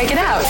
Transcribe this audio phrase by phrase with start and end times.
[0.00, 0.42] check it out.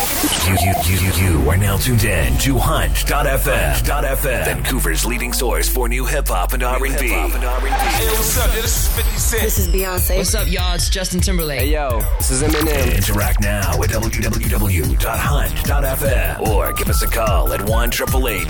[0.47, 3.75] You, you, you, you, you are now tuned in to Hunt.fm.
[3.81, 6.89] FM, Vancouver's leading source for new hip hop and R&B.
[6.89, 8.49] Hey, what's up?
[8.49, 9.43] Yeah, this is 50 Cent.
[9.43, 10.19] This is Beyonce.
[10.19, 10.75] What's up, y'all?
[10.75, 11.61] It's Justin Timberlake.
[11.61, 12.97] Hey yo, this is Eminem.
[12.97, 15.01] Interact now at www.hunt.fm
[16.49, 17.91] or give us a call at 1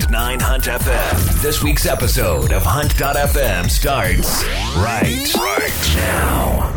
[0.09, 1.41] 9 Hunt FM.
[1.41, 4.43] This week's episode of Hunt.fm starts
[4.77, 6.70] right, right now.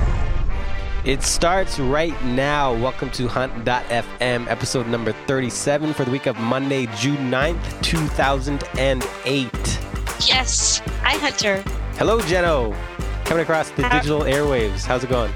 [1.04, 2.72] It starts right now.
[2.72, 9.50] Welcome to Hunt.fm, episode number 37 for the week of Monday, June 9th, 2008.
[10.26, 10.78] Yes.
[11.02, 11.62] Hi, Hunter.
[11.98, 12.74] Hello, Jeno.
[13.26, 14.86] Coming across the digital airwaves.
[14.86, 15.30] How's it going?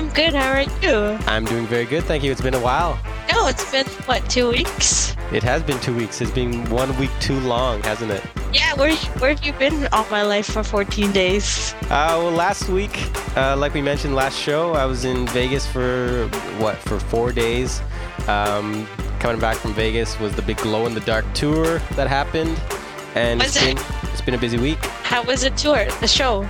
[0.00, 0.32] I'm good.
[0.32, 1.18] How are you?
[1.26, 2.32] I'm doing very good, thank you.
[2.32, 2.98] It's been a while.
[3.34, 5.14] Oh, it's been, what, two weeks?
[5.30, 6.22] It has been two weeks.
[6.22, 8.24] It's been one week too long, hasn't it?
[8.50, 11.74] Yeah, where, where have you been all my life for 14 days?
[11.82, 16.28] Uh, well, last week, uh, like we mentioned last show, I was in Vegas for
[16.58, 17.82] what for four days.
[18.26, 22.58] Um, coming back from Vegas was the big glow in the dark tour that happened,
[23.14, 23.76] and Was it's it?
[23.76, 24.82] been it's been a busy week.
[25.02, 26.48] How was the tour, the show?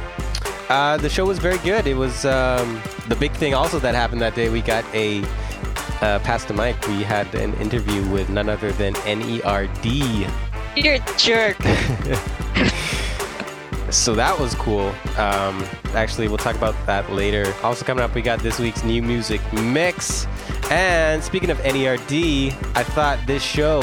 [0.71, 1.87] Uh, the show was very good.
[1.89, 4.49] It was um, the big thing also that happened that day.
[4.49, 5.23] We got a
[6.01, 6.81] uh, past the mic.
[6.87, 9.69] We had an interview with none other than Nerd.
[10.77, 11.57] You're a jerk.
[13.91, 14.95] So that was cool.
[15.19, 17.53] Um, actually, we'll talk about that later.
[17.65, 20.29] Also coming up, we got this week's new music mix.
[20.71, 23.81] And speaking of NERD, I thought this show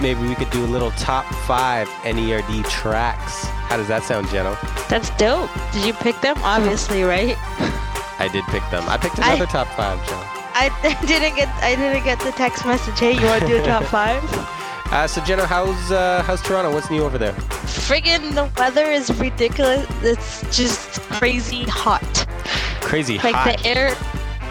[0.00, 3.44] maybe we could do a little top five NERD tracks.
[3.68, 4.56] How does that sound, Jeno?
[4.88, 5.50] That's dope.
[5.72, 6.36] Did you pick them?
[6.42, 7.36] Obviously, right?
[8.18, 8.84] I did pick them.
[8.88, 10.30] I picked I- another top five, Jeno.
[10.56, 10.68] I
[11.06, 12.98] didn't get I didn't get the text message.
[12.98, 14.22] Hey, you want to do a top five?
[14.92, 16.72] Uh, so Jeno, how's uh, how's Toronto?
[16.72, 17.32] What's new over there?
[17.32, 19.86] Friggin' the weather is ridiculous.
[20.02, 22.02] It's just crazy hot.
[22.80, 23.46] Crazy Like hot.
[23.46, 23.88] Like the air,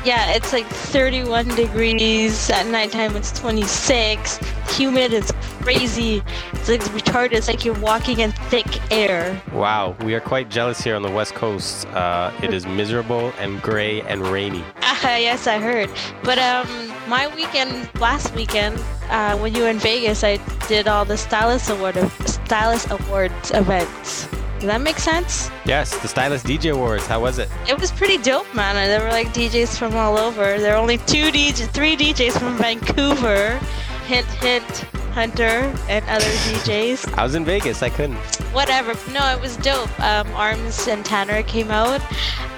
[0.05, 2.49] yeah, it's like 31 degrees.
[2.49, 4.39] At nighttime, it's 26.
[4.77, 6.21] Humid it's crazy.
[6.53, 7.33] It's like retarded.
[7.33, 9.41] It's like you're walking in thick air.
[9.53, 11.87] Wow, we are quite jealous here on the West Coast.
[11.87, 14.63] Uh, it is miserable and gray and rainy.
[14.81, 15.89] Ah, yes, I heard.
[16.23, 16.67] But um,
[17.07, 20.37] my weekend, last weekend, uh, when you were in Vegas, I
[20.67, 24.27] did all the Stylist Award Stylist Awards events.
[24.63, 25.51] Does that make sense?
[25.65, 27.05] Yes, the Stylist DJ Awards.
[27.05, 27.49] How was it?
[27.67, 28.77] It was pretty dope, man.
[28.77, 30.57] And There were like DJs from all over.
[30.57, 33.59] There were only two DJ, three DJs from Vancouver.
[34.07, 34.63] Hint, hint,
[35.11, 37.13] Hunter and other DJs.
[37.17, 37.83] I was in Vegas.
[37.83, 38.15] I couldn't.
[38.53, 38.93] Whatever.
[39.11, 39.99] No, it was dope.
[39.99, 41.99] Um, Arms and Tanner came out.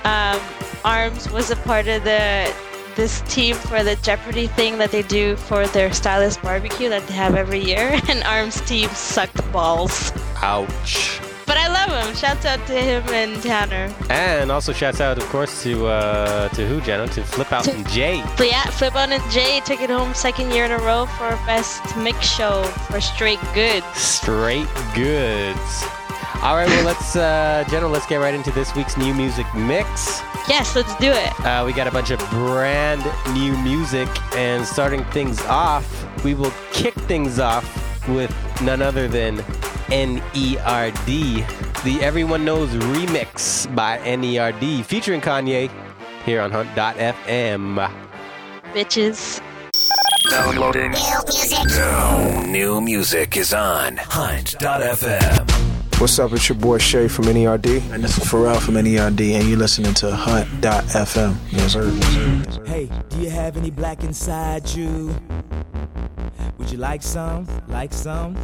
[0.06, 0.40] Um,
[0.86, 2.54] Arms was a part of the
[2.96, 7.16] this team for the Jeopardy thing that they do for their stylist barbecue that they
[7.16, 8.00] have every year.
[8.10, 10.12] And Arms team sucked balls.
[10.44, 11.20] Ouch.
[11.46, 12.16] But I love him.
[12.16, 13.94] Shouts out to him and Tanner.
[14.10, 17.12] And also shouts out, of course, to uh, to who, Jeno?
[17.14, 18.24] To Flip Out and Jay.
[18.40, 21.82] Yeah, Flip on and Jay took it home second year in a row for best
[21.98, 23.84] mix show for straight good.
[23.96, 25.84] Straight goods.
[26.42, 30.22] All right, well, let's, uh, Jeno, let's get right into this week's new music mix.
[30.48, 31.40] Yes, let's do it.
[31.40, 33.04] Uh, we got a bunch of brand
[33.34, 35.86] new music, and starting things off,
[36.24, 37.66] we will kick things off
[38.08, 39.38] with none other than
[39.88, 41.06] NERD,
[41.84, 45.70] the Everyone Nose remix by NERD, featuring Kanye
[46.26, 47.92] here on Hunt.fm.
[48.74, 49.42] Bitches.
[50.30, 50.92] Downloading.
[50.92, 55.52] Now, new music is on Hunt.fm.
[56.02, 56.34] What's up?
[56.34, 57.94] It's your boy Shay from NERD.
[57.94, 61.36] And this is Pharrell from NERD, and you're listening to Hunt.fm.
[61.52, 61.52] Yes.
[61.52, 61.90] Yes, sir.
[61.90, 62.66] Yes, sir.
[62.66, 65.16] Hey, do you have any black inside you?
[66.58, 67.48] Would you like some?
[67.68, 68.38] Like some?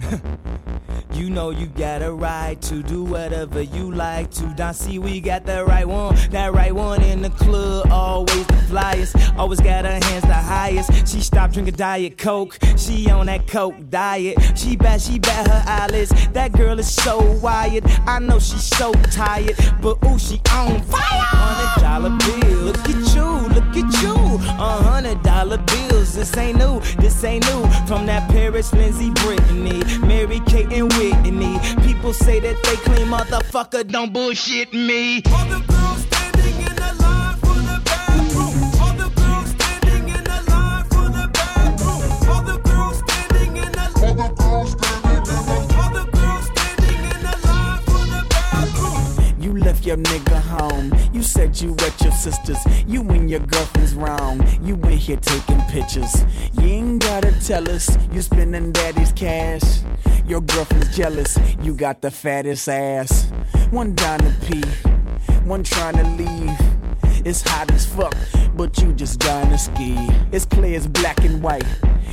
[1.12, 4.46] you know you got a right to do whatever you like to.
[4.54, 7.90] Don see we got the right one, that right one in the club.
[7.90, 11.08] Always the flyest, always got her hands the highest.
[11.08, 14.38] She stopped drinking Diet Coke, she on that Coke diet.
[14.56, 16.10] She bat, she bat her eyelids.
[16.32, 17.84] That girl is so wired.
[18.06, 21.00] I know she's so tired, but ooh, she on fire.
[21.00, 24.17] Hundred dollar bill, look at you, look at you.
[24.38, 27.62] A hundred dollar bills, this ain't new, this ain't new.
[27.86, 31.58] From that Paris, Lindsay, Britney, Mary Kate and Whitney.
[31.86, 35.22] People say that they clean, motherfucker, don't bullshit me.
[35.32, 36.07] All the girls
[49.88, 50.92] your nigga home.
[51.14, 52.58] You said you at your sister's.
[52.86, 54.46] You and your girlfriend's wrong.
[54.62, 56.26] You in here taking pictures.
[56.60, 59.80] You ain't gotta tell us you spending daddy's cash.
[60.26, 61.38] Your girlfriend's jealous.
[61.62, 63.32] You got the fattest ass.
[63.70, 64.62] One down to pee,
[65.44, 66.58] one trying to leave.
[67.26, 68.16] It's hot as fuck,
[68.54, 69.96] but you just dying ski.
[70.32, 71.66] It's clear as black and white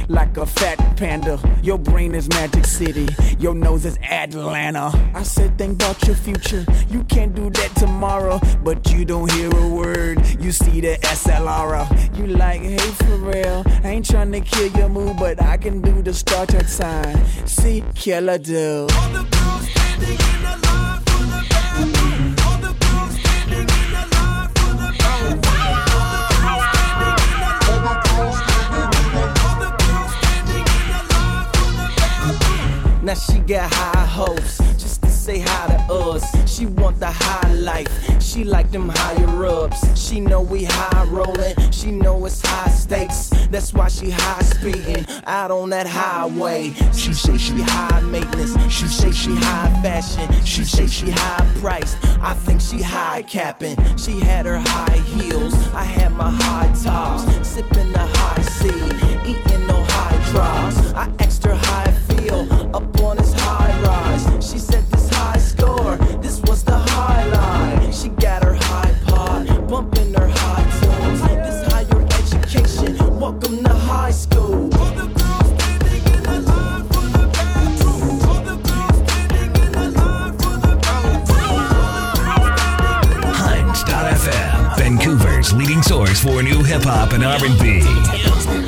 [0.07, 1.39] like a fat panda.
[1.63, 3.07] Your brain is Magic City,
[3.39, 4.91] your nose is Atlanta.
[5.13, 6.65] I said, think about your future.
[6.89, 10.25] You can't do that tomorrow, but you don't hear a word.
[10.39, 12.17] You see the SLR.
[12.17, 13.63] You like, hey, for real.
[13.83, 17.25] I ain't trying to kill your mood, but I can do the Star Trek sign.
[17.47, 18.87] See, killer do.
[18.93, 20.94] All the girls standing in the line
[33.05, 36.25] Now she got high hopes just to say hi to us.
[36.51, 37.87] She want the high life.
[38.19, 39.79] She like them higher ups.
[39.95, 41.53] She know we high rolling.
[41.69, 43.29] She know it's high stakes.
[43.51, 46.73] That's why she high speeding out on that highway.
[46.93, 48.57] She say she high maintenance.
[48.73, 50.43] She say she high fashion.
[50.43, 51.95] She say she high price.
[52.21, 53.77] I think she high capping.
[53.97, 55.53] She had her high heels.
[55.75, 57.47] I had my high tops.
[57.47, 58.69] Sipping the high C.
[59.29, 60.93] Eating no high drops.
[60.95, 61.84] I asked her feel
[62.73, 64.25] up on his high rise.
[64.45, 67.93] She said this high score, this was the highlight.
[67.93, 71.21] She got her high pod, bumping her high tunes.
[71.21, 74.69] This higher education, welcome to high school.
[74.75, 78.19] All the girls standing in the line for the bathroom.
[78.29, 81.61] All the girls standing in the line for the bathroom.
[83.33, 87.81] Hunt.fm, Vancouver's leading source for new hip hop and R&B.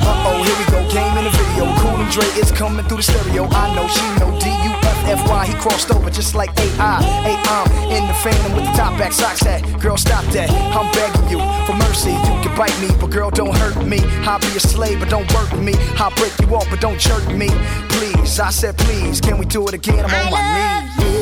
[0.00, 0.57] Uh-oh, here we go,
[0.88, 1.64] game in the video.
[1.80, 3.44] Cool and Dre is coming through the stereo.
[3.50, 5.46] I know she know D-U-F-F-Y.
[5.46, 7.02] He crossed over just like A-I.
[7.24, 9.60] Hey, I'm in the phantom with the top back socks at.
[9.80, 10.50] Girl, stop that.
[10.50, 12.12] I'm begging you for mercy.
[12.12, 14.00] You can bite me, but girl, don't hurt me.
[14.26, 15.74] I'll be a slave, but don't work me.
[15.96, 17.48] I'll break you off, but don't jerk me.
[17.88, 19.20] Please, I said please.
[19.20, 20.04] Can we do it again?
[20.04, 21.17] I'm on my knees.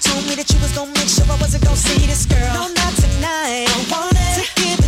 [0.00, 2.54] Told me that you was gonna make sure I wasn't gonna see this girl.
[2.54, 3.68] No, not tonight.
[3.68, 4.79] I wanted to give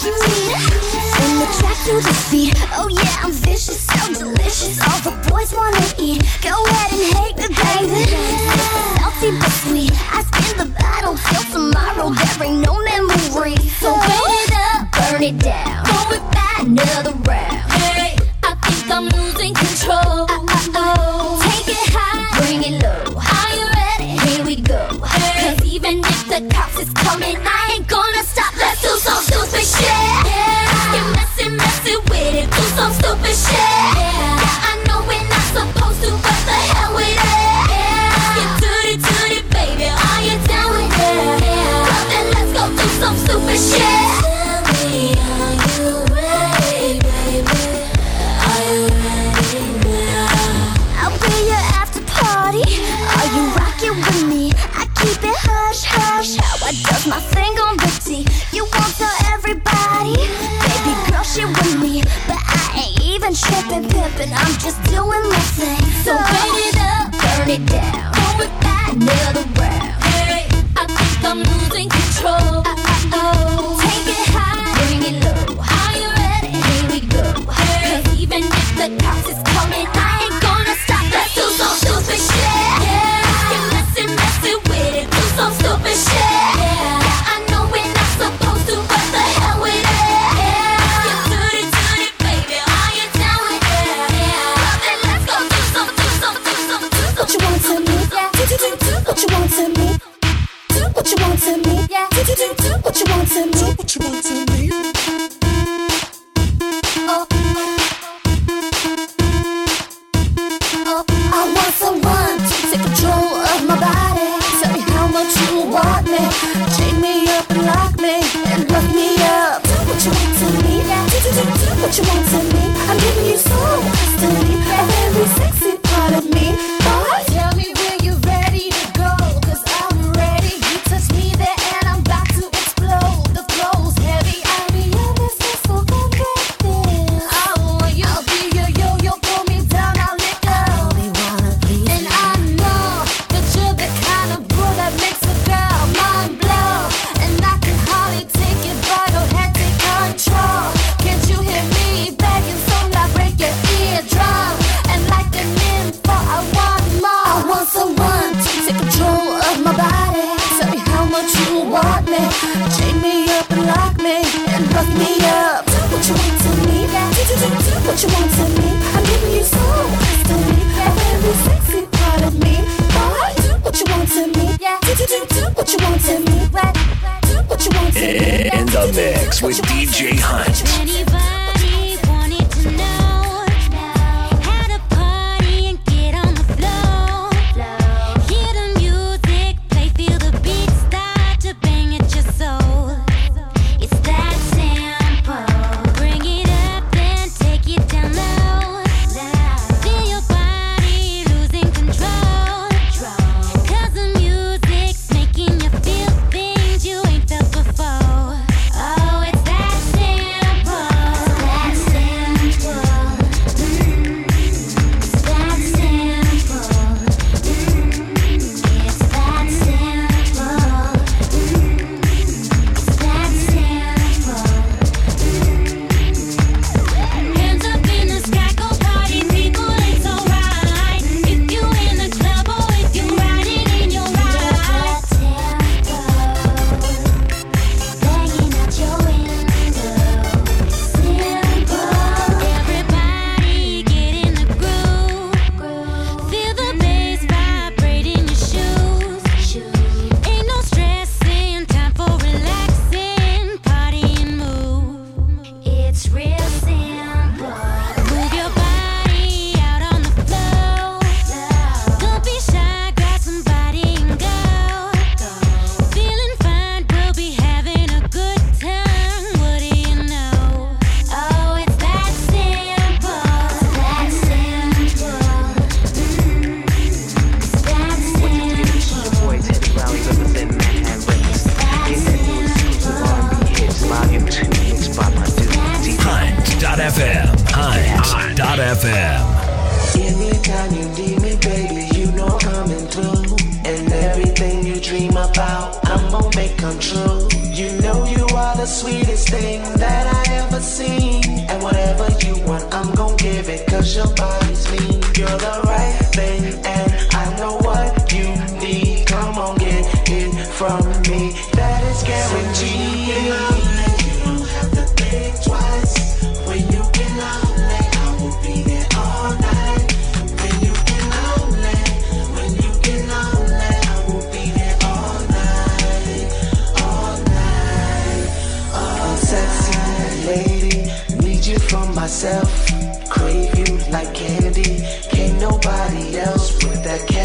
[0.00, 0.56] what you need.
[1.20, 2.54] When the track to the feet.
[2.76, 4.80] oh yeah, I'm vicious, so delicious.
[4.80, 6.22] All the boys wanna eat.
[6.42, 8.04] Go ahead and hate the baby.
[9.00, 12.14] Salty but sweet, I spin the bottle till tomorrow.
[12.14, 15.69] There ain't no memory, so burn it up, burn it down.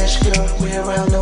[0.06, 0.58] Cash, girl.
[0.60, 1.14] We're around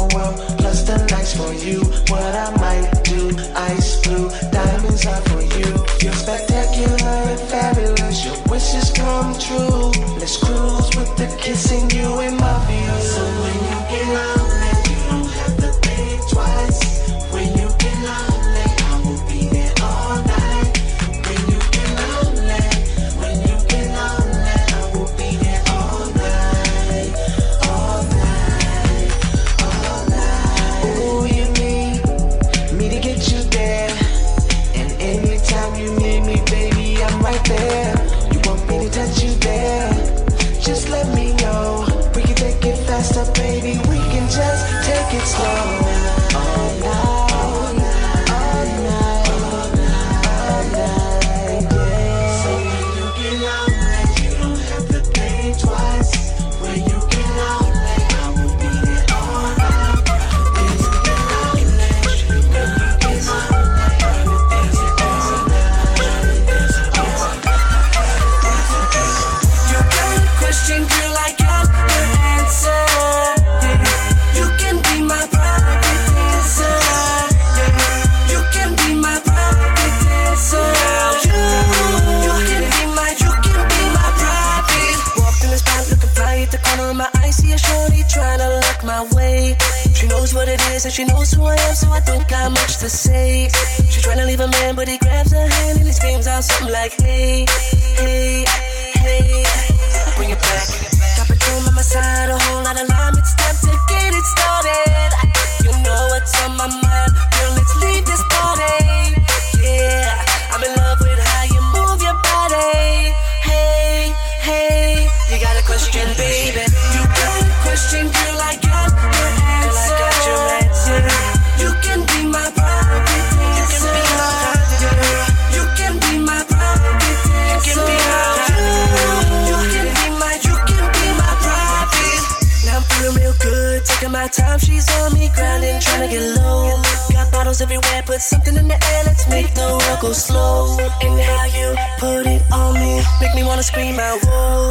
[134.34, 134.60] time.
[134.60, 136.74] She's on me, grinding, trying to get low.
[137.12, 139.02] Got bottles everywhere, put something in the air.
[139.06, 140.78] Let's make the world go slow.
[141.02, 141.67] And how you
[142.00, 144.69] put it on me, make me wanna scream out, whoa,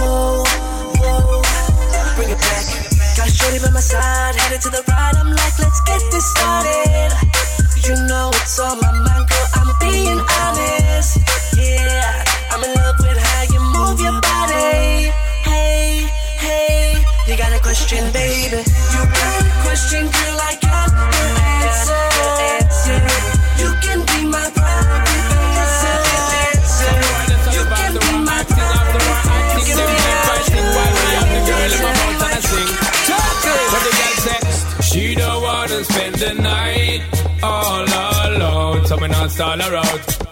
[0.00, 0.44] whoa,
[1.00, 1.42] whoa.
[2.16, 2.64] Bring it back.
[3.16, 5.14] Got Shorty by my side, headed to the right.
[5.16, 7.10] I'm like, let's get this started.
[7.88, 9.48] You know it's on my mind, girl.
[9.54, 11.18] I'm being honest.
[11.56, 15.10] Yeah, I'm in love with how you move your body.
[15.48, 18.67] Hey, hey, you got a question, baby?
[19.78, 20.40] Question, girl?
[20.40, 22.02] I got your answer.
[22.90, 23.62] Yeah.
[23.62, 25.22] You can be my private
[26.34, 26.98] dancer.
[27.54, 30.02] You can be my private my
[34.82, 37.02] She don't wanna spend the night
[37.40, 37.86] all
[38.26, 40.27] alone, so me not stall her out.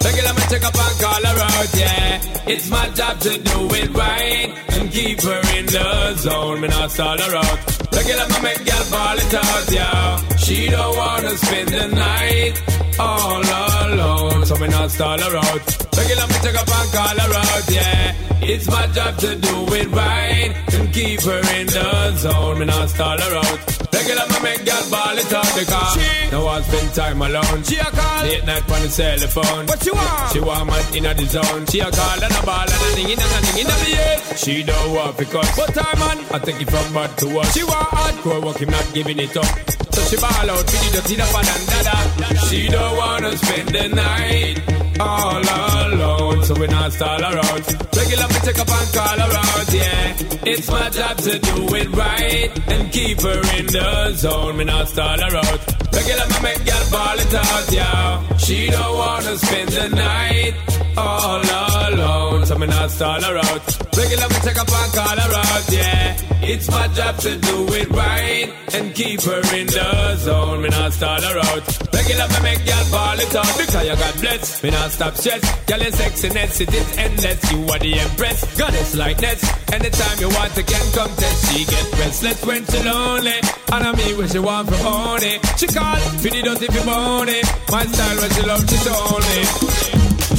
[0.49, 2.21] Check up and call her out, yeah.
[2.47, 6.61] It's my job to do it right and keep her in the zone.
[6.61, 7.59] Me not stall her out.
[7.93, 10.37] Regular me make girl ball it out, yeah.
[10.37, 12.55] She don't wanna spend the night
[12.99, 15.97] all alone, so me not stall her out.
[15.97, 18.15] Regular me check up and call her out, yeah.
[18.43, 22.59] It's my job to do it right and keep her in the zone.
[22.61, 23.93] Me not stall her out.
[23.93, 25.91] Regular me make girl ball it out the car.
[25.99, 27.65] She No one spend time alone.
[27.65, 28.23] She a call.
[28.23, 29.67] Late night on the telephone.
[29.67, 30.33] What she want?
[30.33, 31.67] She want man in the zone.
[31.67, 33.97] She a call and a ball and a ding in and a ding in the
[33.97, 34.39] head.
[34.39, 36.19] She don't want because but time man.
[36.33, 37.53] I take it from bad to worse.
[37.55, 39.47] She want hardcore work, him not giving it up.
[39.95, 42.47] So she ball out, with the dirty fan and dada.
[42.47, 47.97] She don't wanna spend the night all alone, so we not stall out.
[47.97, 50.17] Regular me check up and call out, yeah.
[50.45, 54.57] It's my job to do it right and keep her in the zone.
[54.57, 58.37] Me not stall her Regular mama make girl ball it out, yeah.
[58.37, 60.55] She don't wanna spend the night
[60.97, 61.43] all
[61.89, 62.47] alone.
[62.47, 63.97] So me not stall her out.
[63.97, 66.17] Regular me check up and call her out, yeah.
[66.43, 70.63] It's my job to do it right and keep her in the zone.
[70.63, 71.65] Me not stall her out.
[71.93, 74.63] Regular me make girl ball it out because you got blessed.
[74.63, 75.43] Me not stop stress.
[75.65, 77.53] Girl is sexiness, it is endless.
[77.53, 79.41] You are the empress, goddess lightness.
[79.73, 81.53] Anytime you want, you can come test.
[81.53, 83.39] She get restless when she lonely.
[83.73, 85.41] And I mean what she want for only.
[85.57, 85.99] She call all.
[86.21, 87.41] Pretty dirty for money.
[87.71, 89.23] My style when she love, she told.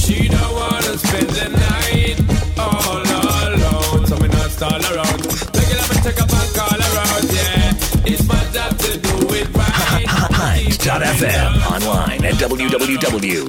[0.03, 2.17] She don't wanna spend the night
[2.57, 4.05] all alone.
[4.07, 5.21] So me not stall around.
[5.55, 8.11] Take it up and take around, yeah.
[8.11, 10.07] It's my job to do it right.
[11.73, 13.45] Online at www.hunt.fm.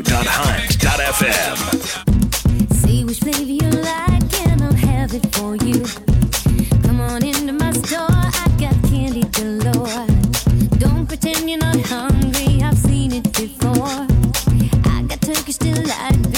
[2.74, 5.84] See which you like, and I'll have it for you.
[6.82, 10.17] Come on into my store, I got candy galore
[11.20, 12.62] pretend you're not hungry.
[12.62, 14.06] I've seen it before.
[14.92, 16.37] I got turkey still alive.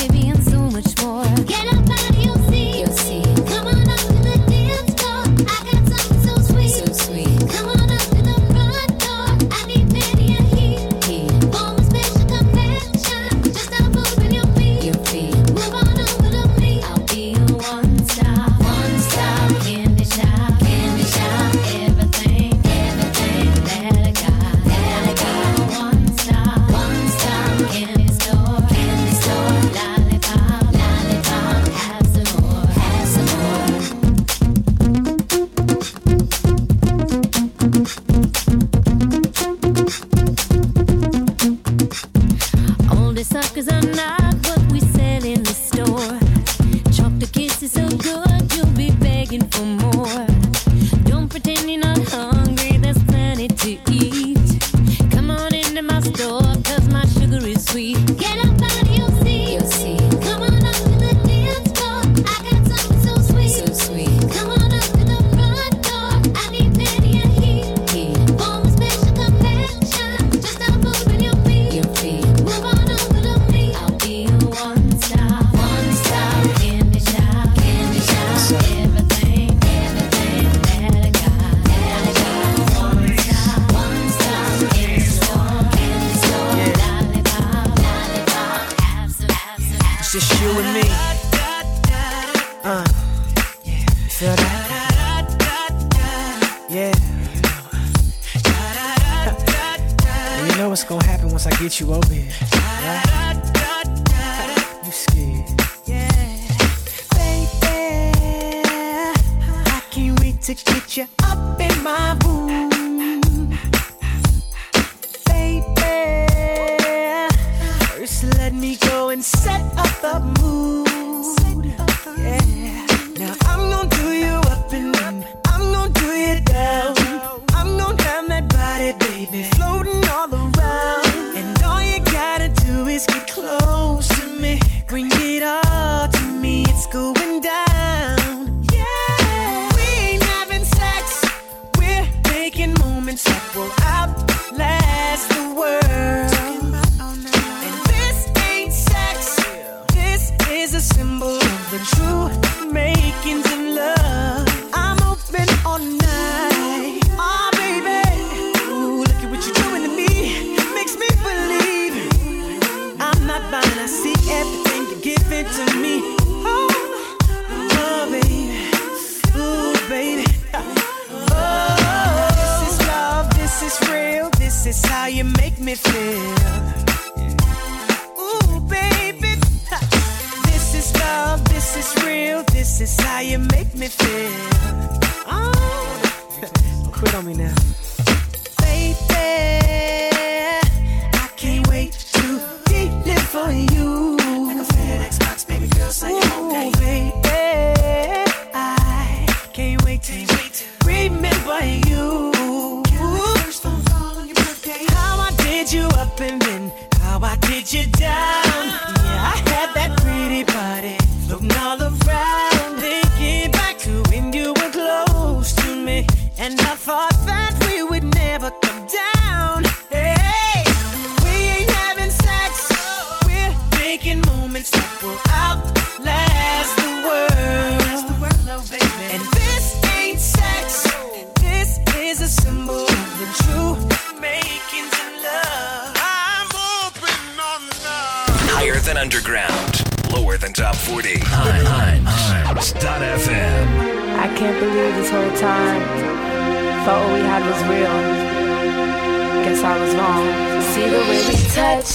[250.80, 251.92] See the way we touch,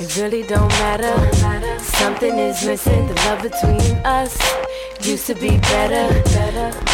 [0.00, 1.14] it really don't matter.
[1.78, 4.32] Something is missing, the love between us
[5.02, 6.06] used to be better.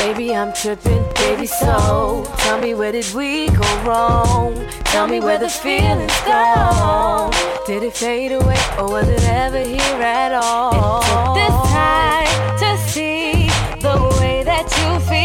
[0.03, 4.67] Baby, I'm tripping, baby, so tell me where did we go wrong?
[4.87, 7.31] Tell me where the feelings go.
[7.69, 10.73] Did it fade away or was it ever here at all?
[10.75, 13.47] It took this time to see
[13.81, 15.18] the way that you feel.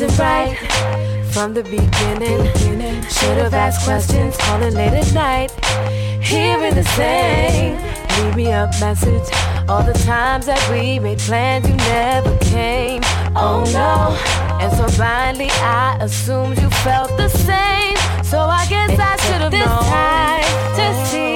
[0.00, 0.56] Wasn't right
[1.32, 3.02] from the beginning.
[3.08, 5.50] Should have asked questions, calling late at night.
[6.22, 7.76] Hearing the same,
[8.16, 9.28] leave me a message.
[9.68, 13.02] All the times that we made plans, you never came.
[13.34, 14.14] Oh no.
[14.60, 17.96] And so blindly, I assumed you felt the same.
[18.22, 21.27] So I guess I should have known time to see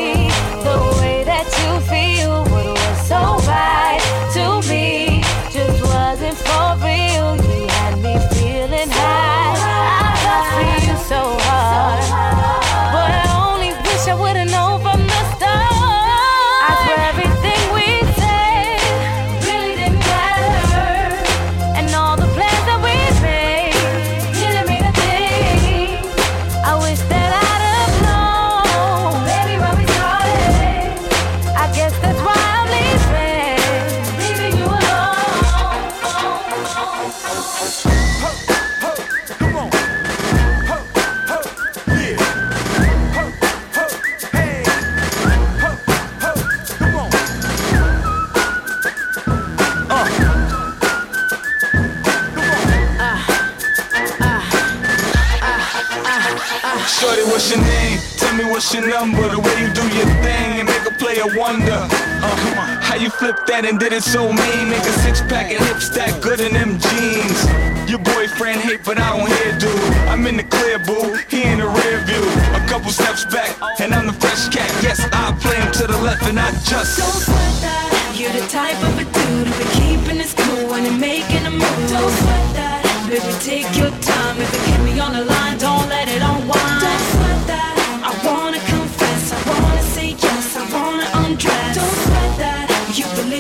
[63.23, 63.29] on.
[63.29, 64.69] How you flip that and did it so mean?
[64.69, 67.39] Make a six pack and hips that good in them jeans.
[67.89, 69.93] Your boyfriend hate, but I don't hear, dude.
[70.09, 71.15] I'm in the clear, boo.
[71.29, 72.23] He in the rear view.
[72.55, 74.71] A couple steps back, and I'm the fresh cat.
[74.83, 76.99] Yes, I play him to the left, and I just.
[76.99, 78.17] Don't sweat that.
[78.17, 81.51] You're the type of a dude who be keeping his cool when you're making a
[81.51, 81.85] move.
[81.91, 82.81] Don't sweat that.
[83.09, 84.41] Baby, take your time.
[84.41, 84.52] If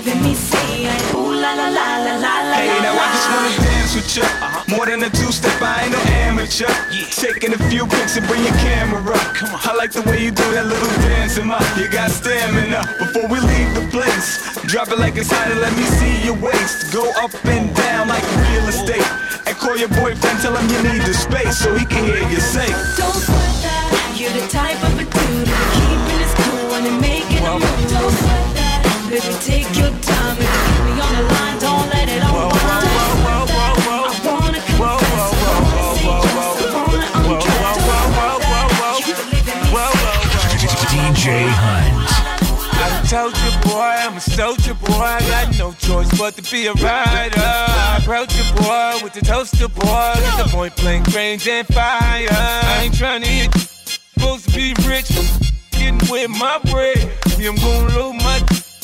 [0.02, 2.58] You me saying, ooh la la la la la la.
[2.58, 4.26] Hey, now I just wanna dance with ya.
[4.26, 4.74] Uh-huh.
[4.74, 6.66] More than a two-step, I ain't no amateur.
[7.14, 9.22] Taking a few pics and bring your camera up.
[9.38, 9.62] Come on.
[9.62, 12.82] I like the way you do that little dance, and you got stamina.
[12.98, 16.34] Before we leave the place, drop it like it's hot and let me see your
[16.34, 16.90] waist.
[16.90, 19.06] Go up and down like real estate.
[19.46, 22.42] And call your boyfriend, tell him you need the space so he can hear you
[22.42, 22.66] say.
[22.98, 24.18] Don't sweat that.
[24.18, 27.86] You're the type of a dude who keeping his cool you're making a move.
[27.86, 28.41] Don't.
[29.12, 30.38] Baby, take your time.
[30.40, 32.48] If you keep me on the line, don't let it unwind.
[32.48, 33.76] Don't sweat that.
[33.76, 34.80] I wanna confess.
[34.80, 36.32] I wanna say yes.
[36.32, 39.04] I wanna undress.
[39.04, 39.76] You believe in me
[40.88, 41.92] DJ Hunt.
[42.72, 44.96] I done told you, boy, I'm a soldier, boy.
[44.96, 47.36] I got no choice but to be a rider.
[47.36, 50.14] I approach you, boy, with the toaster, boy.
[50.24, 52.28] Get the point blank range and fire.
[52.30, 53.60] I ain't trying to hit you.
[53.60, 55.12] Supposed to be rich,
[55.72, 56.96] getting with my bread.
[57.36, 58.40] Me, I'm gonna load my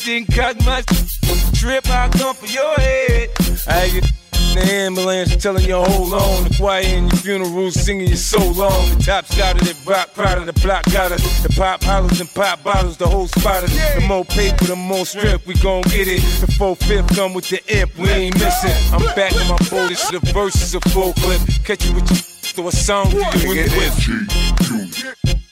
[0.08, 0.80] then cock my
[1.54, 1.84] trip.
[1.90, 3.28] I come for your head.
[3.68, 6.44] I get in the ambulance telling you hold on.
[6.44, 8.88] The choir in your funeral singing you so long.
[8.96, 11.42] The top started it rock, proud of the block got us.
[11.42, 13.94] The pop hollers and pop bottles, the whole spot us.
[13.94, 16.22] The more paper, the more strip, we gon' get it.
[16.40, 18.76] The four fifth come with the imp, we ain't missing.
[18.92, 21.40] I'm back in my boldest, the verses a full clip.
[21.64, 24.08] Catch you with your throw a song to you with.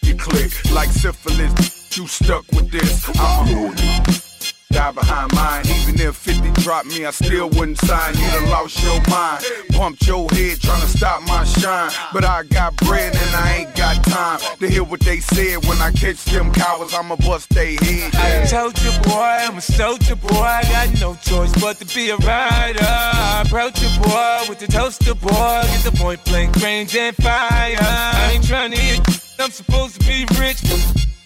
[0.03, 1.99] You click like syphilis.
[1.99, 3.11] You stuck with this.
[3.19, 4.26] I'm a
[4.73, 8.15] Die behind mine, even if 50 dropped me, I still wouldn't sign.
[8.15, 11.91] You done lost your mind, pumped your head trying to stop my shine.
[12.13, 15.65] But I got bread and I ain't got time to hear what they said.
[15.67, 18.15] When I catch them cowards, I'ma bust they head.
[18.17, 20.35] I told you, boy, I'm a soldier, boy.
[20.35, 22.81] I got no choice but to be a rider.
[22.83, 25.31] I approach you, boy, with the toaster, boy.
[25.31, 27.77] Get the point blank range and fire.
[27.79, 29.01] I ain't trying to hit
[29.39, 30.63] I'm supposed to be rich,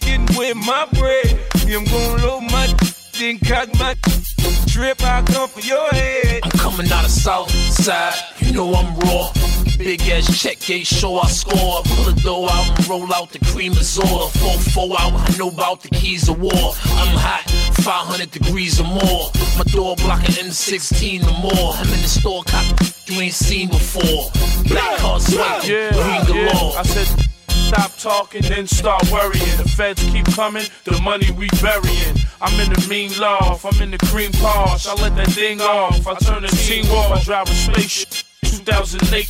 [0.00, 1.38] getting with my bread.
[1.64, 2.66] Yeah, I'm gonna load my
[3.20, 3.94] my
[4.66, 4.96] trip.
[5.02, 6.40] I come for your head.
[6.42, 9.30] I'm coming out of south side, you know I'm raw.
[9.76, 11.83] Big ass check gate, show I score.
[11.85, 14.33] Pull the door out and roll out the cream resort.
[14.33, 16.52] 4 4 out, I know about the keys of war.
[16.52, 17.44] I'm hot,
[17.85, 19.30] 500 degrees or more.
[19.59, 21.74] My door blocking M16 or more.
[21.74, 22.64] I'm in the store, cop
[23.06, 24.30] you ain't seen before.
[24.66, 26.72] Black card swipe, Yeah, green galore.
[26.72, 26.80] yeah.
[26.80, 29.56] I said, stop talking, then start worrying.
[29.59, 32.16] The feds keep coming, the money we burying.
[32.42, 34.88] I'm in the mean loft, I'm in the cream Porsche.
[34.88, 37.12] I let that thing off, I turn the team off.
[37.12, 38.09] I drive a spaceship.
[38.42, 39.26] 2008,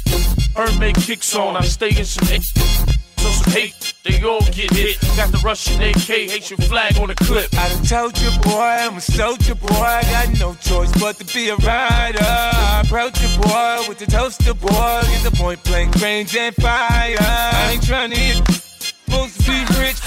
[0.54, 1.56] Hermès kicks on.
[1.56, 3.94] I stay in some hate, so some hate.
[4.04, 5.00] They all get hit.
[5.16, 7.52] Got the Russian AK, Haitian flag on the clip.
[7.54, 9.74] I done told you, boy, I'm a soldier, boy.
[9.74, 12.18] I got no choice but to be a rider.
[12.22, 15.02] I approach you, boy, with the toaster, boy.
[15.02, 17.16] Get the point blank range and fire.
[17.18, 20.00] I ain't trying to hit, supposed to be rich.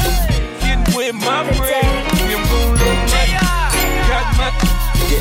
[0.61, 2.22] Getting with my bread.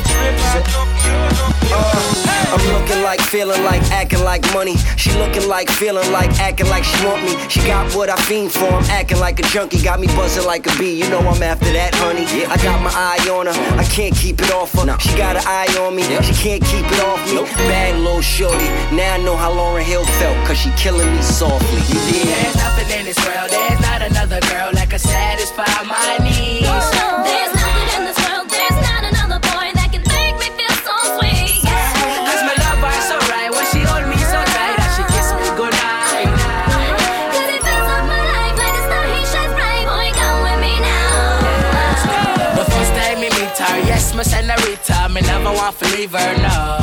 [0.01, 0.35] Trip.
[0.39, 4.77] I come for your uh, I'm looking like, feeling like, acting like money.
[4.95, 7.33] She looking like, feeling like, acting like she want me.
[7.49, 8.69] She got what I fiend for.
[8.69, 9.81] I'm acting like a junkie.
[9.81, 10.93] Got me buzzing like a bee.
[10.93, 12.25] You know I'm after that, honey.
[12.45, 13.57] I got my eye on her.
[13.79, 14.85] I can't keep it off her.
[14.99, 16.03] She got an eye on me.
[16.21, 17.41] She can't keep it off me.
[17.65, 18.69] Bad little shorty.
[18.93, 20.37] Now I know how Lauryn Hill felt.
[20.45, 21.81] Cause she killing me softly.
[21.89, 22.27] You dig?
[22.27, 26.02] There's nothing in this world, there's not another girl that can satisfy my
[45.63, 46.82] want to leave her, no.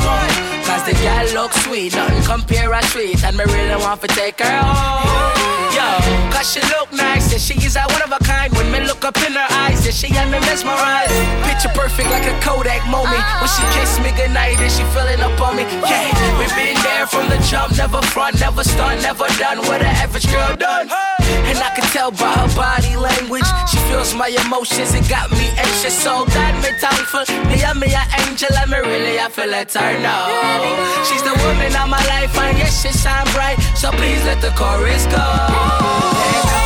[0.81, 4.39] Cause the girl look sweet, nothing compare her sweet, and me really want to take
[4.41, 5.51] her home.
[5.77, 5.85] Yo,
[6.33, 8.51] cause she look nice, and she is a one of a kind.
[8.53, 11.13] When me look up in her eyes, and she got me mesmerized.
[11.45, 13.21] Picture perfect like a Kodak moment.
[13.37, 15.69] When she kiss me goodnight, and she feeling up on me.
[15.85, 16.09] Yeah,
[16.41, 20.25] we been there from the jump, never front, never start, never done what an average
[20.33, 20.89] girl done.
[21.45, 25.47] And I can tell by her body language, she feels my emotions, it got me
[25.61, 25.93] anxious.
[25.93, 27.23] So got me thankful.
[27.47, 30.80] Me and me an angel, and me really I feel let her know.
[31.07, 33.57] She's the woman of my life, and yes, she shine bright.
[33.75, 36.60] So please let the chorus go.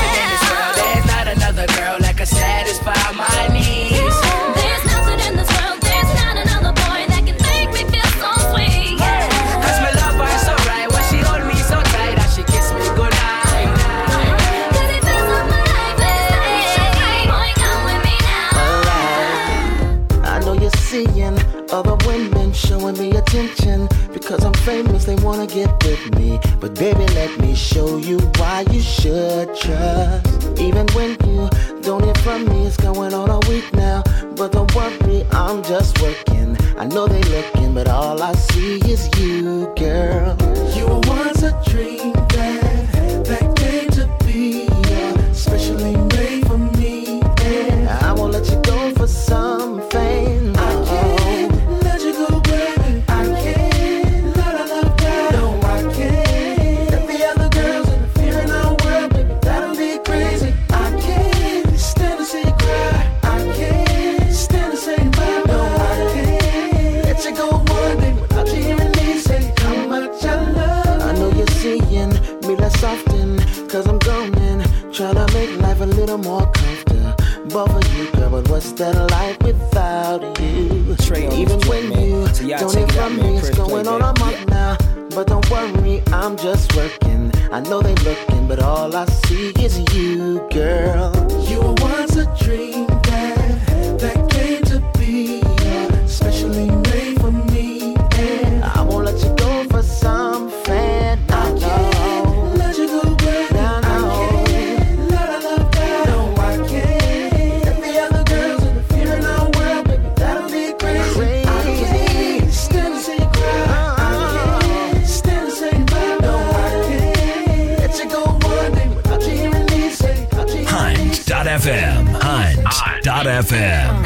[121.46, 122.08] Hunt.fm.
[122.24, 124.04] Hunt.fm.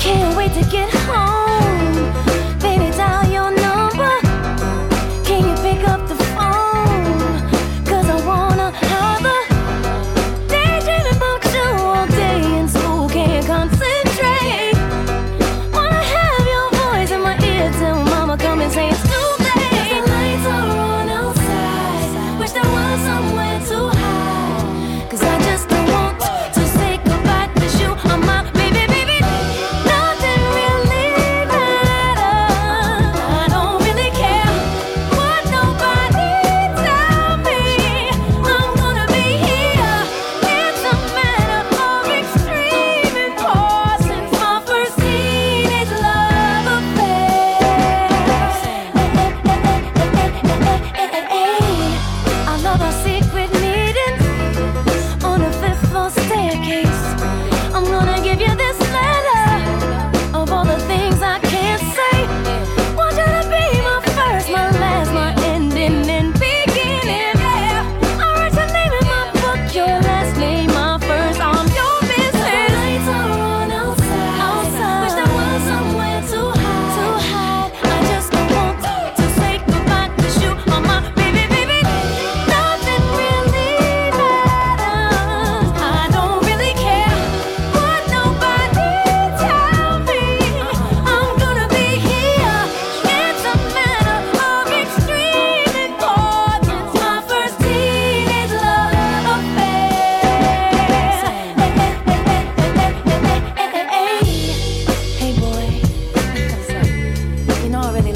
[0.00, 2.58] Can't wait to get home.
[2.58, 2.90] Baby,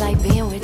[0.01, 0.59] like being with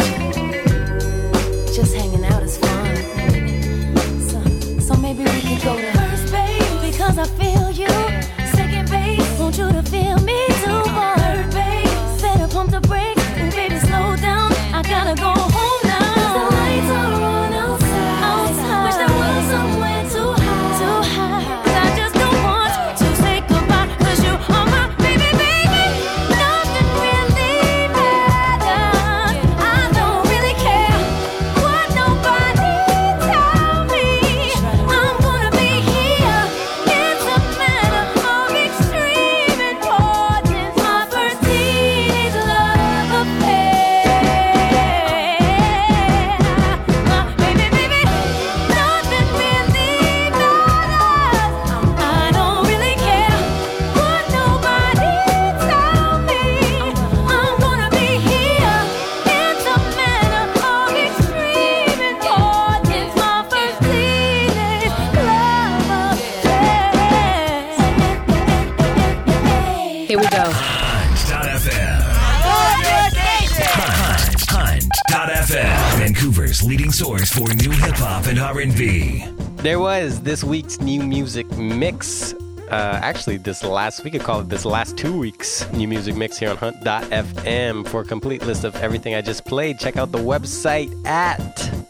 [80.36, 82.34] this week's new music mix.
[82.70, 86.36] Uh, actually, this last we could call it this last two weeks new music mix
[86.36, 87.88] here on Hunt.fm.
[87.88, 91.38] For a complete list of everything I just played, check out the website at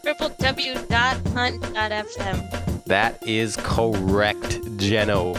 [0.01, 0.85] www.hunt.fm.
[2.85, 5.35] That is correct, Jeno.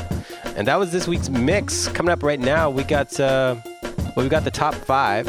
[0.55, 1.89] And that was this week's mix.
[1.89, 3.57] Coming up right now, we got uh,
[4.17, 5.27] well, we got the top five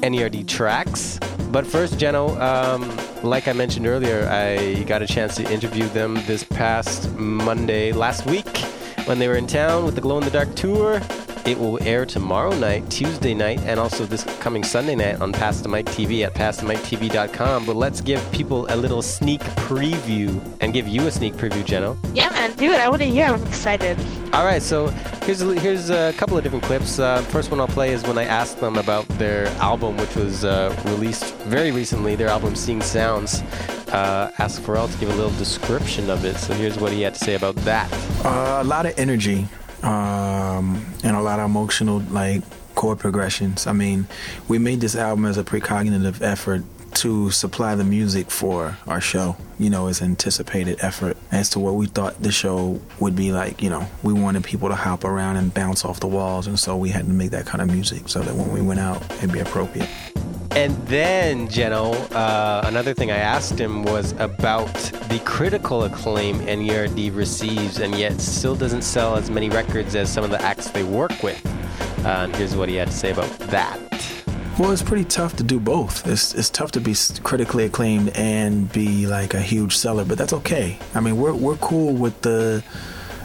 [0.00, 1.18] NERD tracks.
[1.50, 2.84] But first, Jeno, um,
[3.22, 8.26] like I mentioned earlier, I got a chance to interview them this past Monday last
[8.26, 8.58] week
[9.04, 11.00] when they were in town with the Glow in the Dark tour.
[11.44, 15.60] It will air tomorrow night, Tuesday night, and also this coming Sunday night on Pass
[15.60, 17.66] the Mic TV at PassTheMicTV.com.
[17.66, 21.98] But let's give people a little sneak preview and give you a sneak preview, Jeno.
[22.14, 22.78] Yeah, man, do it.
[22.78, 23.26] I want to hear.
[23.26, 23.98] I'm excited.
[24.32, 24.88] All right, so
[25.26, 26.98] here's a, here's a couple of different clips.
[26.98, 30.42] Uh, first one I'll play is when I asked them about their album, which was
[30.42, 32.16] uh, released very recently.
[32.16, 33.42] Their album "Seeing Sounds."
[33.92, 36.36] Uh, asked Pharrell to give a little description of it.
[36.36, 37.92] So here's what he had to say about that.
[38.24, 39.46] Uh, a lot of energy
[39.82, 42.42] um, and a lot of emotional like
[42.74, 43.66] chord progressions.
[43.66, 44.06] I mean,
[44.48, 46.64] we made this album as a precognitive effort
[46.96, 49.36] to supply the music for our show.
[49.58, 53.62] You know, as anticipated effort as to what we thought the show would be like.
[53.62, 56.76] You know, we wanted people to hop around and bounce off the walls, and so
[56.76, 59.32] we had to make that kind of music so that when we went out, it'd
[59.32, 59.88] be appropriate.
[60.54, 64.74] And then, Jeno, uh, another thing I asked him was about
[65.08, 70.24] the critical acclaim NERD receives and yet still doesn't sell as many records as some
[70.24, 71.40] of the acts they work with.
[72.04, 73.78] Uh, here's what he had to say about that.
[74.58, 76.06] Well, it's pretty tough to do both.
[76.06, 80.34] It's it's tough to be critically acclaimed and be like a huge seller, but that's
[80.34, 80.78] okay.
[80.94, 82.62] I mean, we're we're cool with the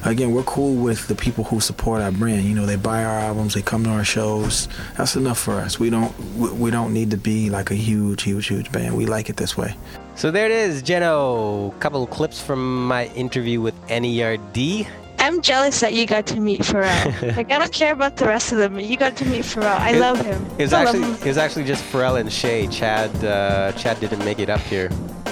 [0.06, 2.44] again, we're cool with the people who support our brand.
[2.44, 4.70] You know, they buy our albums, they come to our shows.
[4.98, 5.80] That's enough for us.
[5.80, 8.96] We don't we, don't need to be like a huge, huge, huge band.
[8.96, 9.76] We like it this way.
[10.16, 11.78] So there it is, Jeno.
[11.80, 14.88] Couple clips from my interview with NERD.
[15.20, 17.36] I'm jealous that you got to meet Pharrell.
[17.38, 18.76] like I don't care about the rest of them.
[18.76, 19.78] but You got to meet Pharrell.
[19.80, 20.46] I It- love him.
[20.58, 22.68] It was I actually it was actually just Pharrell and Shay.
[22.68, 24.90] Chad uh, Chad didn't make it up here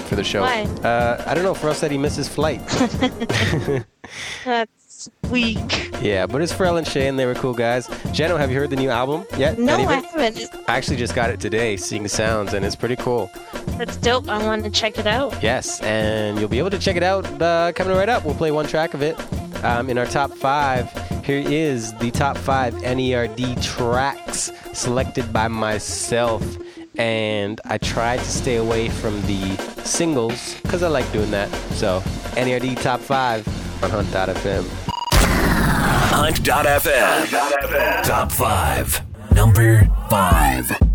[0.08, 0.42] for the show.
[0.42, 0.64] Why?
[0.84, 1.54] Uh, I don't know.
[1.54, 2.62] Pharrell said he missed his flight.
[4.46, 5.92] That's weak.
[6.02, 7.88] yeah, but it's Pharrell and Shay, and they were cool guys.
[8.14, 9.58] Jeno, have you heard the new album yet?
[9.60, 10.46] No, I haven't.
[10.68, 13.30] I actually just got it today, Seeing the Sounds, and it's pretty cool.
[13.78, 14.30] That's dope.
[14.30, 15.42] I want to check it out.
[15.44, 18.24] Yes, and you'll be able to check it out uh, coming right up.
[18.26, 19.18] We'll play one track of it
[19.66, 20.92] um, in our top five.
[21.26, 26.44] Here is the top five NERD tracks selected by myself.
[26.98, 31.50] And I tried to stay away from the singles because I like doing that.
[31.74, 32.02] So,
[32.38, 33.46] NERD top five
[33.84, 34.66] on Hunt.fm.
[36.16, 38.04] Hunt.fm.
[38.04, 39.34] Top 5.
[39.34, 40.95] Number 5.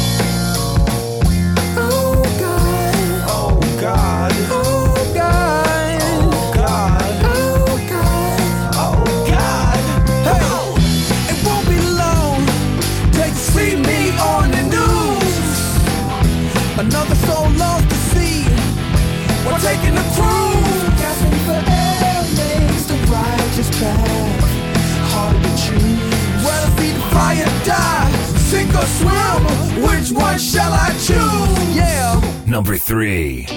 [30.11, 31.73] Which one shall I choose?
[31.75, 32.19] Yeah.
[32.45, 33.47] Number three.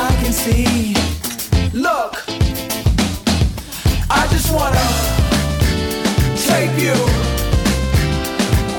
[0.00, 0.94] I can see.
[1.72, 2.14] Look,
[4.08, 4.86] I just wanna
[6.48, 6.94] take you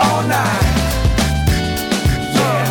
[0.06, 0.76] all night.
[2.38, 2.66] Yeah.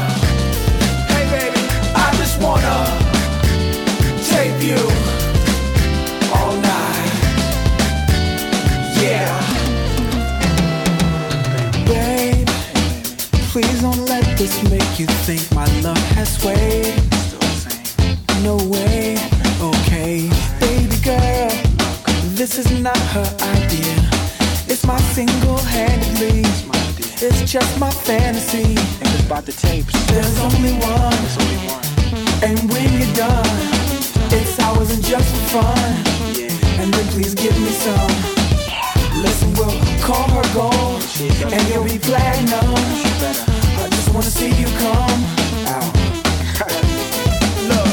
[1.13, 1.63] Hey baby,
[1.95, 2.77] I just wanna
[4.33, 4.81] take you
[6.37, 7.13] all night.
[9.03, 9.35] Yeah.
[13.53, 17.08] Please don't let this make you think my love has weight.
[22.59, 23.95] is not her idea.
[24.67, 26.43] It's my single handedly.
[27.23, 28.75] It's just my fantasy.
[28.75, 29.95] And it's about the tapes.
[30.11, 31.15] There's only one.
[31.23, 31.85] There's only one.
[32.43, 33.47] And when you're done,
[34.35, 35.91] it's ours and just for fun.
[36.35, 36.83] Yeah.
[36.83, 38.11] And then please give me some.
[39.23, 41.03] Listen, we'll call her gold.
[41.55, 42.75] And you'll be platinum.
[42.75, 45.21] I just wanna see you come
[45.75, 45.95] out.
[47.71, 47.93] Look,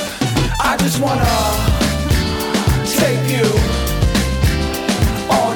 [0.59, 1.29] I just wanna
[2.97, 3.74] take you.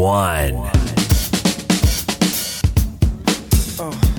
[0.00, 0.70] one.
[3.78, 4.09] Oh.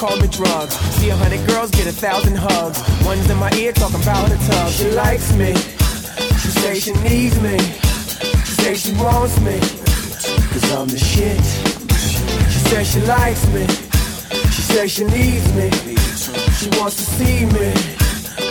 [0.00, 0.74] Call me drugs.
[0.96, 2.80] See a hundred girls get a thousand hugs.
[3.04, 4.72] One's in my ear talking about the tub.
[4.72, 5.52] She likes me.
[6.40, 7.58] She say she needs me.
[8.46, 9.60] She say she wants me.
[10.52, 11.44] Cause I'm the shit.
[12.52, 13.66] She says she likes me.
[14.54, 15.68] She say she needs me.
[16.56, 17.68] She wants to see me.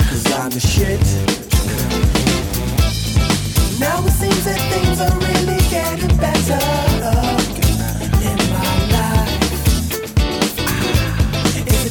[0.05, 1.01] Cause I'm the shit.
[3.79, 7.38] Now it seems that things are really getting better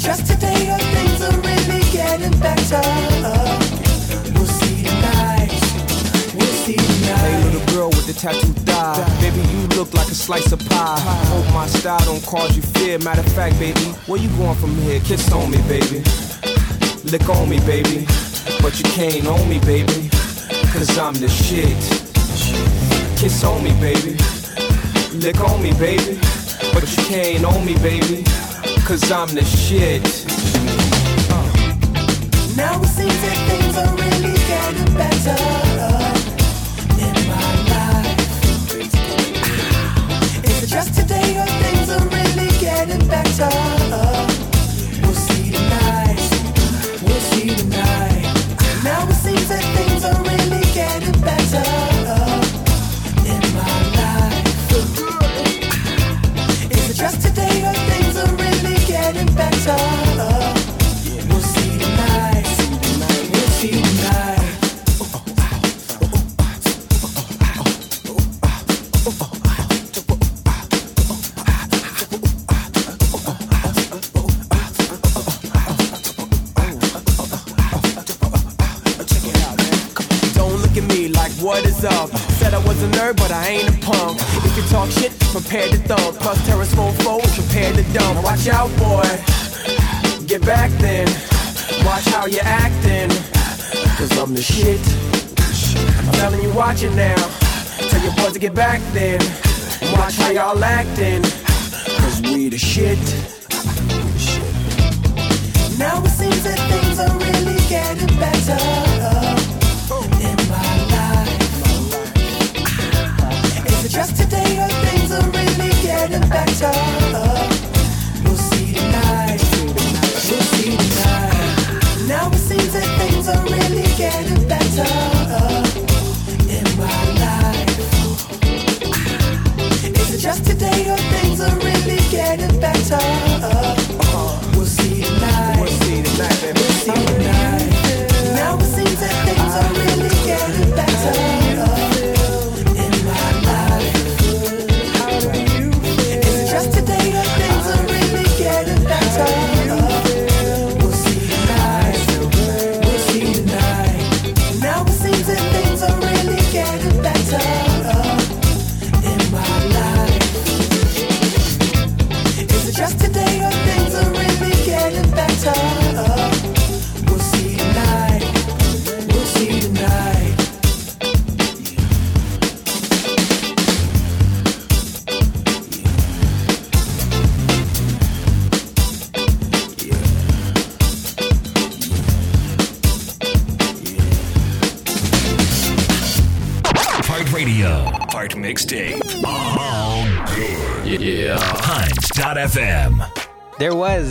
[0.09, 2.81] just today or things are really getting better?
[4.33, 5.53] We'll see tonight.
[6.33, 7.21] We'll see tonight.
[7.21, 9.05] Hey, little girl with the tattoo thigh.
[9.21, 10.99] Baby, you look like a slice of pie.
[11.29, 12.99] Hope my style don't cause you fear.
[13.01, 14.99] Matter of fact, baby, where you going from here?
[15.01, 16.01] Kiss on me, baby.
[17.13, 18.07] Lick on me, baby.
[18.63, 20.09] But you can't own me, baby.
[20.73, 21.77] Cause I'm the shit.
[23.21, 24.17] Kiss on me, baby.
[25.21, 26.19] Lick on me, baby.
[26.73, 28.25] But you can't own me, baby.
[28.89, 30.03] Cause I'm the shit.
[32.57, 35.37] Now it seems that things are really getting better
[36.97, 38.17] in my life.
[39.45, 43.78] Ah, is it just today or things are really getting better?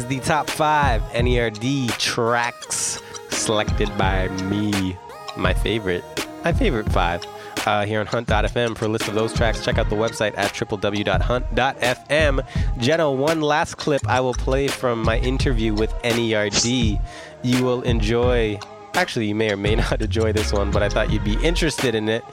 [0.08, 4.96] The top five NERD tracks selected by me.
[5.36, 6.06] My favorite.
[6.46, 7.26] My favorite five.
[7.66, 8.78] Uh, here on Hunt.fm.
[8.78, 12.48] For a list of those tracks, check out the website at www.hunt.fm.
[12.78, 17.02] Jenna, one last clip I will play from my interview with NERD.
[17.44, 18.62] You will enjoy.
[18.94, 21.96] Actually, you may or may not enjoy this one, but I thought you'd be interested
[21.96, 22.24] in it.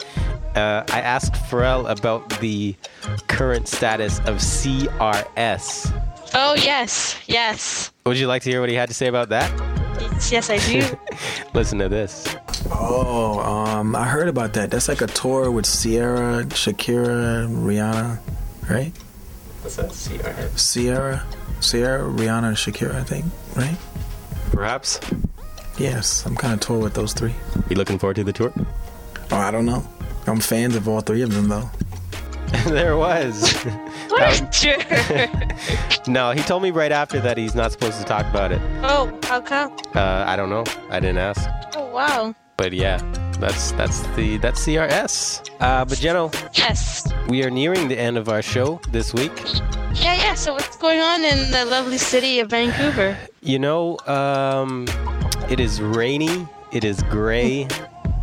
[0.55, 2.77] Uh, I asked Pharrell about the
[3.27, 5.93] current status of CRS.
[6.37, 9.49] Oh yes, yes, Would you like to hear what he had to say about that?
[10.30, 10.82] yes, I do.
[11.55, 12.35] Listen to this.
[12.72, 14.70] Oh, um, I heard about that.
[14.70, 18.18] That's like a tour with Sierra, Shakira, Rihanna,
[18.68, 18.93] right?
[19.62, 19.91] What's that?
[19.91, 20.59] CRS?
[20.59, 21.24] Sierra,
[21.61, 23.24] Sierra, Rihanna, and Shakira, I think,
[23.55, 23.76] right?
[24.51, 25.01] Perhaps.
[25.78, 27.35] Yes, I'm kind of tour with those three.
[27.68, 28.53] You looking forward to the tour?
[29.30, 29.87] Oh, I don't know.
[30.26, 31.70] I'm fans of all three of them, though.
[32.66, 33.53] there was.
[34.09, 36.07] What a jerk.
[36.07, 38.61] No, he told me right after that he's not supposed to talk about it.
[38.82, 39.72] Oh, how come?
[39.95, 40.62] Uh, I don't know.
[40.90, 41.49] I didn't ask.
[41.74, 42.34] Oh, wow.
[42.57, 42.99] But yeah,
[43.40, 45.40] that's that's the that's CRS.
[45.59, 47.09] Uh, but Jeno, Yes.
[47.28, 49.32] we are nearing the end of our show this week.
[49.95, 50.34] Yeah, yeah.
[50.34, 53.16] So what's going on in the lovely city of Vancouver?
[53.42, 54.86] You know, um,
[55.51, 57.68] it is rainy, it is gray,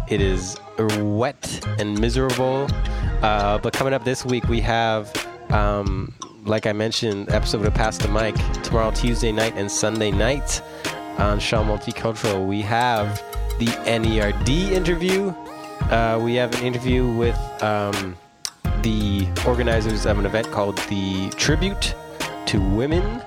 [0.07, 2.67] it is wet and miserable.
[3.21, 5.13] Uh, but coming up this week, we have,
[5.49, 6.13] um,
[6.45, 10.61] like I mentioned, episode of Pass the Mic tomorrow, Tuesday night, and Sunday night
[11.17, 12.47] on Shaw Multicultural.
[12.47, 13.23] We have
[13.59, 15.29] the NERD interview.
[15.91, 18.15] Uh, we have an interview with um,
[18.81, 21.93] the organizers of an event called the Tribute
[22.47, 23.21] to Women.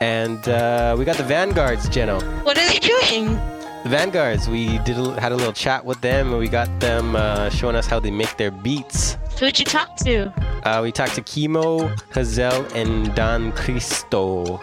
[0.00, 2.20] And uh, we got the Vanguards, Jeno.
[2.44, 3.38] What are they doing?
[3.82, 7.16] The Vanguards, we did a, had a little chat with them, and we got them
[7.16, 9.16] uh, showing us how they make their beats.
[9.38, 10.30] Who'd you talk to
[10.64, 14.58] Uh, we talked to Kimo, Hazel, and Don Cristo.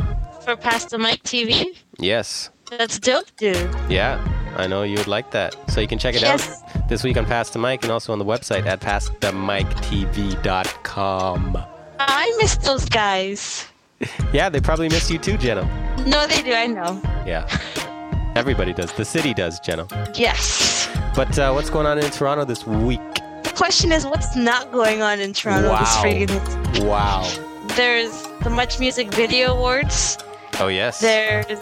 [0.45, 1.65] for Pass the Mic TV?
[1.97, 3.67] Yes, That's dope, dude.
[3.89, 4.19] yeah,
[4.55, 5.55] I know you would like that.
[5.71, 6.61] So you can check it Yes.
[6.75, 11.57] out this week on Pass the Mic and also on the website at passthemictv.com.
[11.99, 13.65] I miss those guys.
[14.31, 15.65] Yeah, they probably miss you too, Jeno.
[16.05, 16.53] No, they do.
[16.53, 17.01] I know.
[17.25, 17.47] Yeah,
[18.37, 18.93] everybody does.
[18.93, 19.87] The city does, Jenna.
[20.13, 20.87] Yes.
[21.15, 23.01] But uh, what's going on in Toronto this week?
[23.43, 26.03] The question is, what's not going on in Toronto this Wow.
[26.03, 27.67] freaking Wow.
[27.75, 30.17] There's the Much Music Video Awards.
[30.59, 30.99] Oh yes.
[30.99, 31.59] There's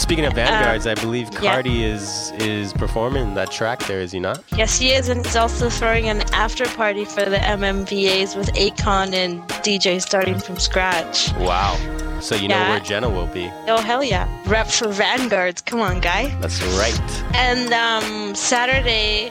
[0.00, 1.40] Speaking of Vanguards, Uh, I believe yeah.
[1.52, 4.42] Cardi is is performing that track there, is he not?
[4.56, 9.12] yes, he is, and he's also throwing an after party for the MMVAs with Akon
[9.12, 11.32] and DJ starting from scratch.
[11.38, 11.76] Wow.
[12.20, 13.50] So you know where Jenna will be.
[13.68, 14.26] Oh hell yeah!
[14.46, 15.60] Rep for Vanguards.
[15.60, 16.28] Come on, guy.
[16.40, 16.98] That's right.
[17.34, 19.30] And um, Saturday,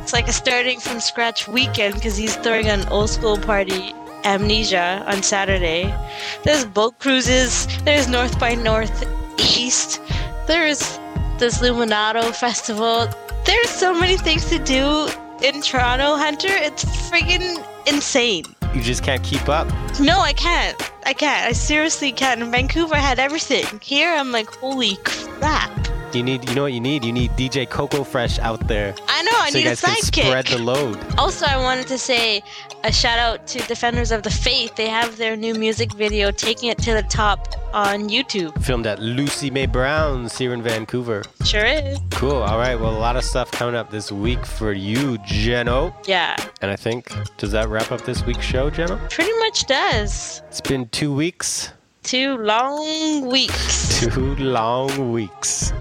[0.00, 3.92] it's like a starting from scratch weekend because he's throwing an old school party,
[4.26, 5.94] Amnesia, on Saturday.
[6.42, 7.68] There's boat cruises.
[7.84, 10.00] There's North by Northeast.
[10.48, 10.98] There's
[11.38, 13.06] this Luminato festival.
[13.44, 15.08] There's so many things to do
[15.44, 16.50] in Toronto, Hunter.
[16.50, 18.44] It's friggin' insane.
[18.74, 19.68] You just can't keep up.
[20.00, 20.76] No, I can't.
[21.06, 21.46] I can't.
[21.46, 22.42] I seriously can't.
[22.42, 23.64] In Vancouver, I had everything.
[23.80, 25.85] Here, I'm like, holy crap.
[26.16, 27.04] You need, you know what you need?
[27.04, 28.94] You need DJ Coco Fresh out there.
[29.06, 30.98] I know, I so need you a guys can spread the load.
[31.18, 32.42] Also, I wanted to say
[32.84, 34.74] a shout out to Defenders of the Faith.
[34.76, 38.58] They have their new music video, Taking It to the Top, on YouTube.
[38.64, 41.22] Filmed at Lucy Mae Brown's here in Vancouver.
[41.44, 41.98] Sure is.
[42.12, 42.32] Cool.
[42.42, 42.76] All right.
[42.80, 45.92] Well, a lot of stuff coming up this week for you, Jeno.
[46.08, 48.98] Yeah, And I think does that wrap up this week's show, Jeno?
[49.10, 50.40] pretty much does.
[50.48, 51.72] It's been two weeks.
[52.06, 53.98] Two long weeks.
[54.14, 55.72] Two long weeks.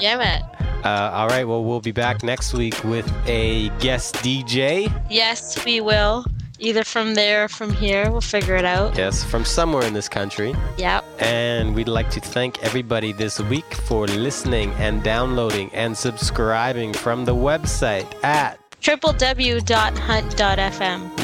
[0.00, 0.42] Yeah, man.
[0.84, 1.46] Uh, all right.
[1.46, 4.92] Well, we'll be back next week with a guest DJ.
[5.08, 6.24] Yes, we will.
[6.58, 8.10] Either from there or from here.
[8.10, 8.98] We'll figure it out.
[8.98, 10.52] Yes, from somewhere in this country.
[10.78, 11.04] Yep.
[11.20, 17.24] And we'd like to thank everybody this week for listening and downloading and subscribing from
[17.24, 19.60] the website at www.hunt.fm.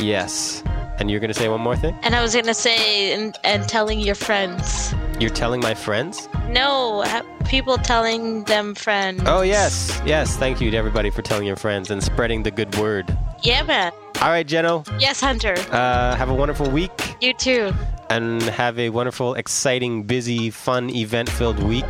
[0.00, 0.62] yes.
[0.98, 1.96] And you're gonna say one more thing?
[2.02, 4.94] And I was gonna say, and, and telling your friends.
[5.20, 6.28] You're telling my friends?
[6.48, 7.04] No,
[7.46, 9.22] people telling them friends.
[9.26, 10.36] Oh yes, yes.
[10.36, 13.16] Thank you to everybody for telling your friends and spreading the good word.
[13.42, 13.92] Yeah, man.
[14.20, 14.84] All right, Jeno.
[15.00, 15.54] Yes, Hunter.
[15.70, 17.72] Uh, have a wonderful week You too.
[18.10, 21.84] and have a wonderful, exciting, busy, fun, event-filled week.